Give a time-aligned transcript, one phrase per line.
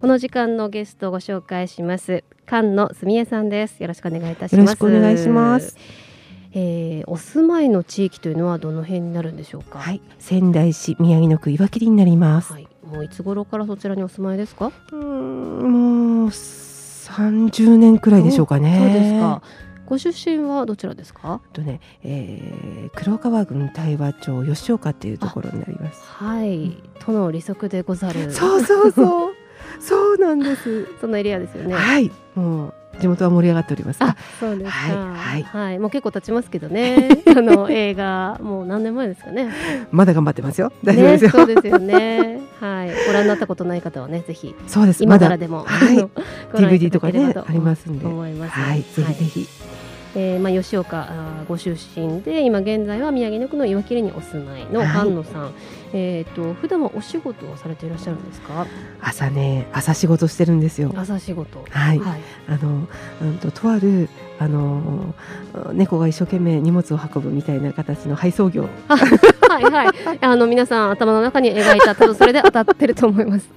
[0.00, 5.76] この時間のゲストをご紹介します菅野澄江さんですよろしくお願いいたしますよろしくお願いします
[6.52, 9.78] えー、お住まいの地域というのはどの辺になるんでしょうか？
[9.78, 12.54] はい、仙台市宮城野区岩切になります。
[12.54, 14.72] はい、もういつ頃からそちらにお住まいですか？
[14.90, 18.78] うん、もう三十年くらいでしょうかね。
[18.78, 19.42] そうですか。
[19.86, 21.40] ご出身はどちらですか？
[21.52, 26.02] とね、えー、黒川郡大和町吉岡っていうところになります。
[26.04, 28.32] はい、うん、との利息でござる。
[28.32, 29.29] そうそうそう。
[30.10, 30.88] そうなんです。
[31.00, 31.74] そのエリアですよね。
[31.74, 33.98] はい、もう地元は盛り上がっております。
[34.00, 37.22] あ、そうですはい、はい、はい、もう結構経ちますけどね。
[37.36, 39.52] あの映画もう何年前ですかね。
[39.92, 40.72] まだ頑張ってますよ。
[40.82, 41.30] 大丈夫ですよ。
[41.30, 42.40] ね、そうですよね。
[42.58, 44.54] はい、ご覧になったことない方はね、ぜひ。
[44.66, 45.04] そうです。
[45.04, 45.64] 今からでも。
[45.64, 45.96] はい。
[46.52, 48.06] DVD とかね、ありますんで。
[48.06, 49.69] 思います、はい、ぜひぜひ。
[50.16, 55.52] えーまあ、吉岡あご出身で今現在は宮城野区の岩切にお住まいの菅野さん、はい、
[55.92, 58.66] えーと、普段はお仕事をされていらっしゃるんですか？
[59.00, 60.92] 朝ね朝仕事してるんですよ。
[60.96, 61.64] 朝仕事。
[61.70, 62.88] はい、はい、あの、
[63.22, 64.08] うんと、とある
[64.40, 65.14] あの
[65.74, 68.68] 猫が一生懸命荷物を運ぶみたいな形の配送業。
[68.88, 70.18] はいはい。
[70.22, 73.48] あの皆さん頭の中に描いた多分それで当たってると思います。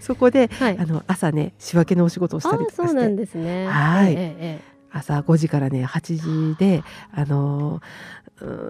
[0.00, 2.86] そこで、はい、あの朝ね仕分けのお仕事をしたりとかして。
[2.86, 3.66] そうなんですね。
[3.66, 7.80] はい、ええええ朝5時からね8時であの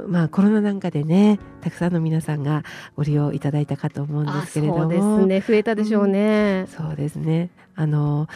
[0.09, 2.65] まあコロナなんかでねたくさんの皆さんが
[2.97, 4.80] ご利用いただいたかと思うんですけれども。
[4.80, 5.41] そうですね。
[5.41, 8.29] 増えたでしょうね、うん、そうですねあの、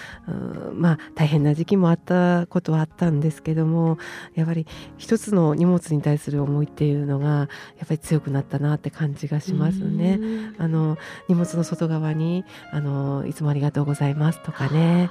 [0.72, 3.98] まあ大変な時期もあったことはあったんですけども
[4.34, 4.66] やっぱり
[4.96, 7.44] 一つの荷物に対する思いっていうのがや
[7.84, 10.18] っぱり強くなったなって感じがしますね。
[10.58, 10.96] あの
[11.28, 15.10] 荷物の外側にあのいつもありがとうございますとかね。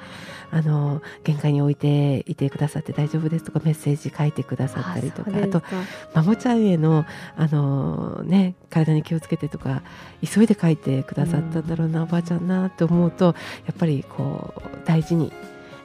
[0.51, 0.63] あ。
[0.63, 5.61] の玄関に置いていてくださって大丈夫ですとかメッセージ書いてくださったりとかあと
[6.13, 7.05] マモちゃんへの
[7.35, 9.83] あの、ね、体に気をつけてとか
[10.23, 13.31] 急いで書いてくださったんだろうな、おばあちゃんなと思うとや
[13.71, 14.22] っぱりこう
[14.85, 15.31] 大事に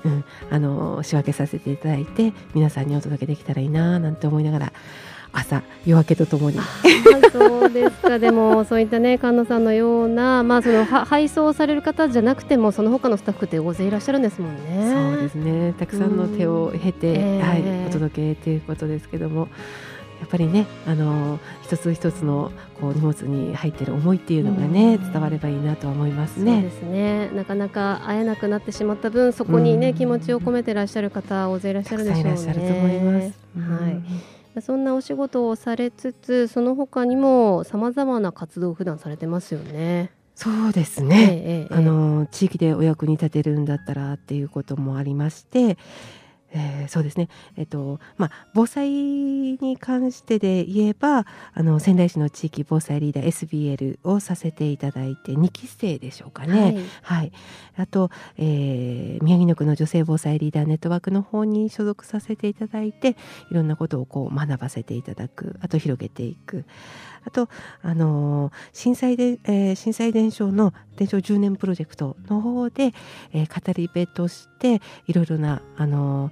[0.04, 4.72] うん、あの仕分けさせていただいて皆さんにお届けできたらいいななんて思いながら
[5.32, 6.58] 朝夜明けとともに
[7.32, 15.12] そうですか でもそういったね菅野さんのような、まあ、その配送される方じゃなくてもその他のスタッフって大勢いらっしゃるんですもんね。
[15.14, 19.48] そうですねたくさんの手を経て、えー、はい、お届けということですけども。
[20.20, 26.52] やっぱりねあの一つ一つのこう荷物に入っている思いっていうのがね、うん、伝わればいいなと思いますね。
[26.52, 32.22] そうですねなかなか会えなくなってしまった分そこにね、うん、気持ちを込めていらっしゃる方大勢いらっしゃるでしょうね。
[32.22, 33.38] いらっしゃると思います。
[33.58, 40.10] はいそんなお仕事をされつつその他にもさまざまな活動を普段されてますよね。
[40.34, 45.76] そうですね、えええ、あの地域でお役に立てるんだったらっていうこともありまして、
[46.50, 57.32] えー、そうですね、えっとまあ、防災に関してで言えばあの仙台市の地域防災リーダー SBL をさせていただいて2期生でしょうかね、はい、はい、
[57.76, 63.16] あと、えー、宮城野区の女性防災リーダーネットワークの方に所属させていただいて
[63.50, 65.58] いろんなことをこう学ばせていただく。
[65.60, 66.64] あと広げていく
[67.28, 67.48] あと、
[67.82, 72.94] あのー、震災で、えー、震災伝承の伝承10年プロジェクトの方で、
[73.32, 76.30] えー、語り部としていろいろな、あの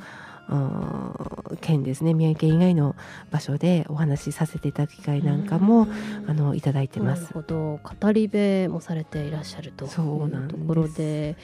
[1.61, 2.95] 県ですね宮城県以外の
[3.33, 5.89] 場所でお話しさせていただく機会なんかも
[6.29, 7.23] あのいただいてます。
[7.23, 7.81] なるほど。
[7.83, 11.37] 語り部もされていらっしゃるというところで。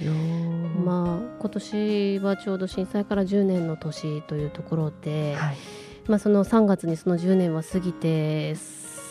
[0.84, 5.57] まあ今年はちょうど震災から10年の年というところで、はい、
[6.07, 8.55] まあその3月にその10年は過ぎて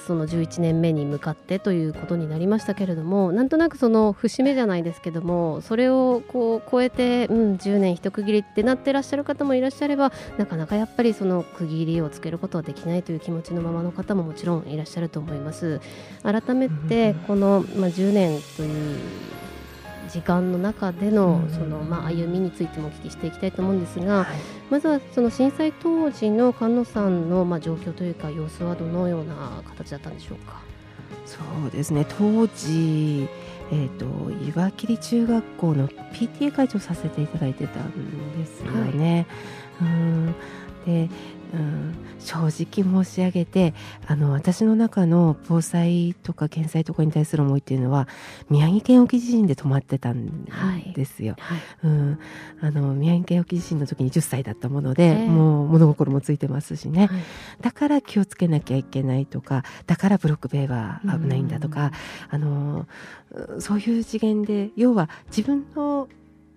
[0.05, 15.81] その11年目に向かってということになりましたけれどもなんとなくその節目じゃないですけどもそれをこう超えて、うん、10年一区切りってなってらっしゃる方もいらっしゃればなかなかやっぱりその区切りをつけることはできないという気持ちのままの方ももちろんいらっしゃると思います。
[16.23, 18.99] 改めてこの、まあ、10年という
[20.11, 24.27] 時間の中でのその、まあ、歩みについてもお聞きしていきたいと思うんですが、はい、
[24.69, 30.61] まずはその震災当時の菅野さんの、まあ、状況というか様子はどのような形だったんでしょうか？
[31.25, 31.37] そ
[31.67, 32.05] うですね。
[32.17, 33.27] 当時
[33.73, 34.05] えーと、
[34.45, 39.25] 岩切中学校の PTA 会長させていただいてたんですよね。
[39.79, 40.35] はい、うん。
[40.85, 41.09] で
[41.53, 43.73] うん、正直申し上げて
[44.07, 48.07] あの私の中の防災とか減災とかに対する思いっていうのは
[48.49, 50.45] 宮城県沖地震で止まってたん
[50.95, 51.35] ですよ。
[51.39, 51.57] はい。
[51.57, 52.19] はい、うん、
[52.61, 57.21] あの宮城県沖地震の時に10歳だったもので、えー、もう物心もついてますしね、はい、
[57.61, 61.91] だから気をつけなきゃいけないとかだからブロック塀は危ないんだとか、
[62.29, 62.87] あの
[63.59, 66.07] そういう次元で要は自分の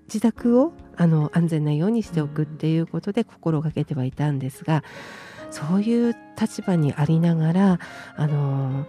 [0.07, 4.85] 自宅をあの安全なようにしておくっていうことで心がけてはいたんですが
[5.51, 7.79] そういう立場にありながら
[8.17, 8.87] あの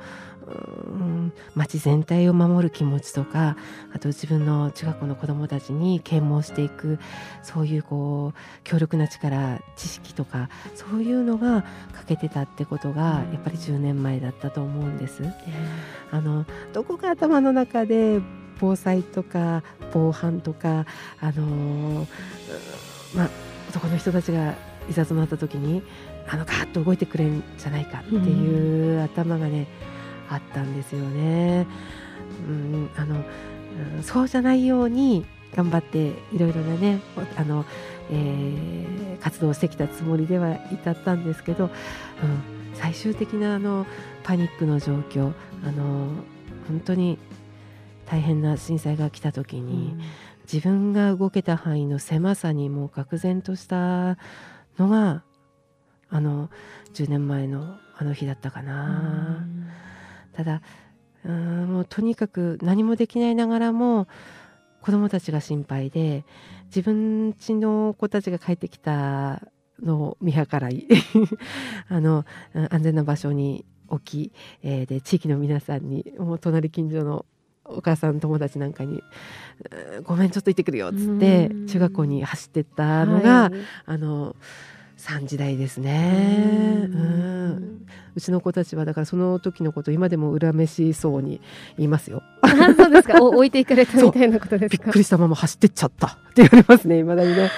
[1.56, 3.58] 町全体を守る気持ちとか
[3.94, 7.00] あと自分の中学校の子どもたちに啓蒙していく
[7.42, 15.24] そういうこう強力な力知識とかそういうのが欠けてたってことがやっぱり10年前だったと思うんです。
[16.12, 18.22] あのどこか頭の中で
[18.60, 19.64] 防災とか
[19.94, 20.86] 防犯とか、
[21.20, 22.08] あのー、
[23.16, 23.30] まあ、
[23.70, 24.56] 男の人たちが
[24.90, 25.82] いざとなった時に
[26.28, 29.68] あのガーッと動いてくれるんじゃないかっていう頭がね、
[30.30, 31.68] うん、あったんですよね。
[32.48, 33.24] うん、あの、
[33.98, 35.26] うん、そうじゃないように
[35.56, 37.00] 頑張っていろいろなね
[37.38, 37.66] あの、
[38.12, 41.72] えー、活動してきたつもりではいたったんですけど、うん、
[42.74, 43.86] 最終的なあの
[44.24, 45.32] パニックの状況
[45.64, 46.10] あの
[46.68, 47.18] 本当に
[48.06, 50.02] 大変な震災が来た時に、うん、
[50.52, 54.18] 自分が動けた範囲の狭さにもう愕然とした
[54.78, 55.24] のが
[56.10, 56.50] あの
[56.94, 59.44] 10年前のあの日だったかな。
[59.44, 59.70] うん、
[60.34, 60.62] ただ
[61.26, 64.08] うんもうとにかく何もできないながらも
[64.82, 66.24] 子どもたちが心配で
[66.66, 69.42] 自分家の子たちが帰ってきた
[69.82, 70.88] のを見計らい
[71.90, 72.26] あの
[72.70, 77.26] 安全な場所に置き、えー、で地域の皆さんにもう隣近所の
[77.66, 79.04] お母さん友達なんかに
[80.06, 83.54] 「ごめんちょっと行ってくるよ」っつって中学校に走ってったのが、はい、
[83.86, 84.36] あの
[84.98, 86.88] 3時代ですね。
[86.90, 87.86] うん。
[88.16, 91.42] うちの子たちはだからその時のこと今でも恨めしそうに
[91.78, 92.24] 言いますよ。
[92.78, 93.22] そうですか。
[93.22, 94.86] 置いていかれたみたいなことですか？
[94.86, 97.52] びっくりしたまま走ってっちゃったって言われますねいまだにね。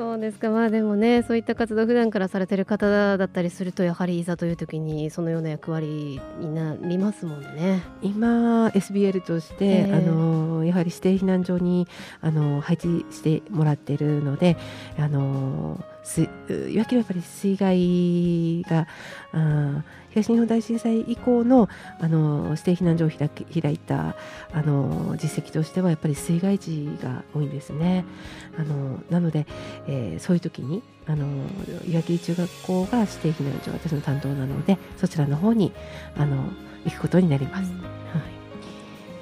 [0.00, 0.48] そうですか。
[0.48, 7.82] まあでもねそういった活動普段からされてる方だったりするとやはりいざという時にそのような役割になりますもんね。
[8.00, 11.86] 今 SBL として、えー、あのやはり指定避難所に
[12.22, 14.56] あの配置してもらっているので
[14.98, 18.86] あのすいわゆるやっぱり水害が
[19.32, 21.68] あ東日本大震災以降の
[22.00, 24.16] あの指定避難所を開開いた
[24.52, 28.04] あの実績としてはやっぱり水害時が多いんですね。
[28.58, 29.46] あのなので、
[29.86, 31.26] えー、そういう時にあの
[31.86, 35.72] 岩切中学校が指定避難所私の担当なのでそちらの方に
[36.16, 36.44] あの
[36.84, 37.70] 行くことになります。
[37.70, 37.88] うん、はい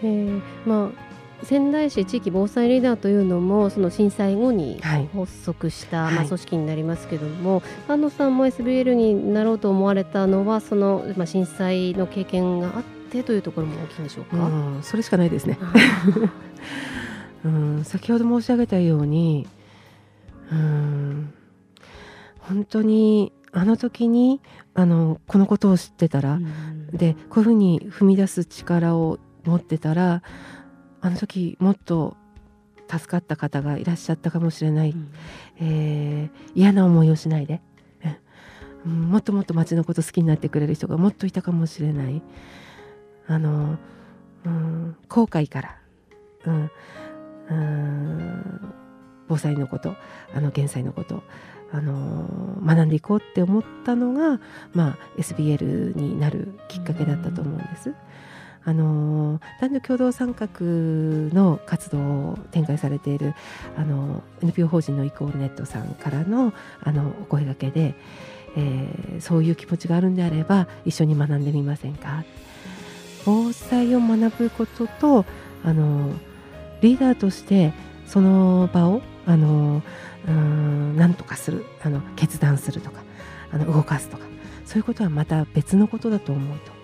[0.02, 1.07] えーまあ
[1.42, 15.58] 仙台市地域防災リーダーというのもその震災後に発足した、はい、まあ、組織になりますけども、安野さんも SBL になろうと思われたのはその、まあ、震災の経験があってというところも大きいんでしょうか、うん、それしかないですね、
[17.44, 19.46] うん、先ほど申し上げたように、
[20.50, 21.32] うん、
[22.40, 24.40] 本当にあの時に
[24.74, 30.22] あのこのことを知ってたら、うん、でこういうふうに踏み出す力を持ってたら
[31.00, 32.16] あの時もっと
[32.90, 35.12] 助かった方がいらっしゃったかもしれない、うん、
[35.60, 37.60] えー、嫌な思いをしないで、
[38.86, 42.22] うん、もっともっと町のこと好きになってくれる人がもっといたかもしれない。
[43.26, 43.78] あの、
[44.44, 45.78] うん、後悔から、
[46.46, 46.70] うん、
[47.50, 48.74] うん。
[49.28, 49.94] 防災のこと。
[50.34, 51.22] あの減災のこと。
[51.70, 52.26] あの
[52.64, 54.40] 学んでいこうって思ったのが、
[54.72, 57.94] まあ、SBL になるきっかけだったと思うんです。
[58.64, 63.34] あの男女共同参画の活動を展開されている
[63.76, 67.94] あの NPO 法人のイコールネットさんからのあのお声がけで、
[68.56, 72.24] えー、そういう気持ちがあるんであれば一緒に学んでみませんか？
[73.24, 75.24] 防災を学ぶことと
[75.64, 76.12] あの
[76.80, 77.72] リーダーとして
[78.06, 79.82] その場をあの
[80.26, 83.02] うん何とかするあの決断するとか
[83.52, 84.24] あの動かすとか
[84.64, 86.77] そういうことはまた別のことだと思うと。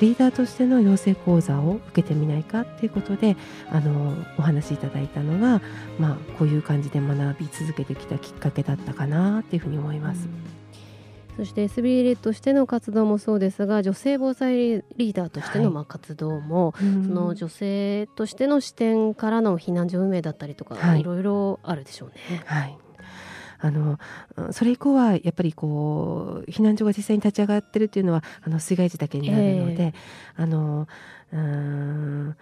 [0.00, 3.36] リーダーとしての養成講座を受けてみないかっていうことで
[3.70, 5.62] あのお話しいただいたのが、
[5.98, 10.28] まあ、こういう感じで学び続けてきたきっかけだったかなっていうふうに思います。
[11.36, 22.42] そして SBL としての活動もそうですが女性防災リーダーとしてのまあ活動も、はい、その女性としての視点からの避難所運営だったりとか、はい、いろいろあるでしょうね。
[22.46, 22.78] はい
[23.58, 23.98] あの
[24.52, 29.92] それ以降はやっぱりこう避難所が実際に立ち上がってるっていうのはあの水害時だけになるので、えー、
[30.36, 30.88] あの
[31.32, 32.36] うん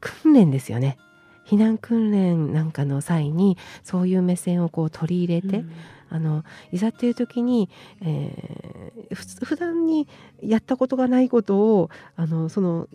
[0.00, 0.98] 訓練ですよね。
[1.46, 5.72] 避難訓練なんかの際にそういう目線をこう取り入れて、うん、
[6.10, 7.70] あのいざっていう時に、
[8.02, 10.08] えー、普段に
[10.42, 12.88] やったことがないことをあのその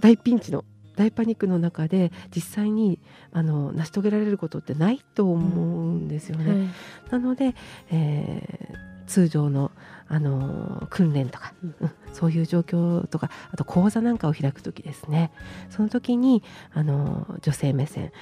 [0.00, 0.64] 大ピンチの
[1.00, 3.00] 大パニックの中で実際に
[3.32, 6.44] あの成し遂げられることってないと思うんですよね。
[6.44, 6.68] うんはい、
[7.12, 7.54] なので、
[7.90, 9.70] えー、通常の
[10.08, 11.74] あの訓練とか、うん、
[12.12, 15.32] そういう状況とかあと講座なんかを開く時ですね。
[15.70, 16.42] その時に
[16.74, 18.12] あの女性目線、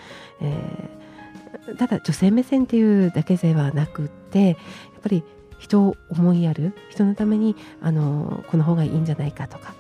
[0.41, 4.57] えー、ただ女性目線っていうだけではなくってやっ
[5.03, 5.25] ぱり
[5.59, 9.75] 人を思いやる人のためにあのこの方がいいんじゃないかとか、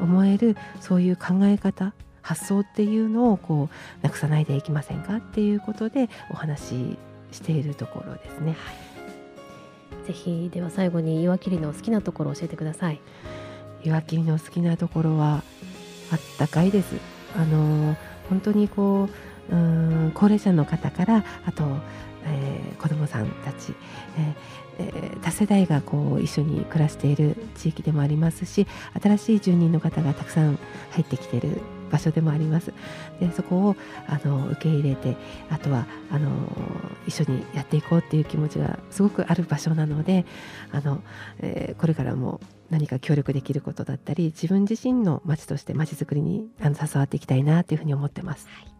[0.00, 1.94] ん、思えるそういう考え方
[2.28, 6.98] 発想っていうのをこうなくさないでいきませんかっていうことでお話し
[7.32, 8.50] しているところですね。
[8.50, 8.72] は
[10.04, 10.06] い。
[10.06, 13.00] ぜひでは最後に岩切の好きなところを教えてください。
[13.82, 15.42] 岩切の好きなところは
[16.12, 16.96] あったかいです。
[17.34, 17.96] あの
[18.28, 19.08] 本当にこ
[19.50, 21.64] ううん高齢者の方からあと、
[22.26, 23.72] えー、子どもさんたち、
[24.78, 28.66] えーえー、多世代がこう一緒に暮らしている地域でもありますし
[29.02, 30.58] 新しい住人の方がたくさん
[30.90, 32.72] 入ってきている場所でもあります。
[33.20, 33.76] でそこを
[34.06, 35.16] あの受け入れて
[35.50, 36.28] あとはあの
[37.06, 40.24] 一緒にやっていこうっていう気持ちがすごくある場所なので
[40.72, 41.02] あの、
[41.40, 42.40] えー、これからも
[42.70, 48.46] 何か協力できることだったり自分自身の町として町づくりにあの携わっていきたいなというふうに思ってます。
[48.48, 48.78] はい。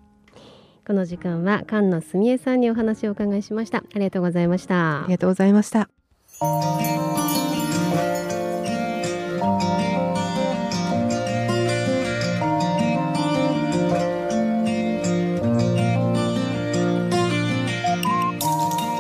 [0.87, 3.79] この時間は菅野澄江さんにお話をお伺いしました。
[3.79, 5.03] ありがとうございました。
[5.03, 5.91] ありがとうございました